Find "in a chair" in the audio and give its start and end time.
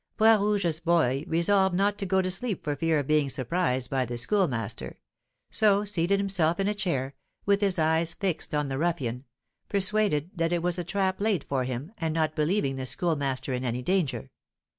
6.59-7.13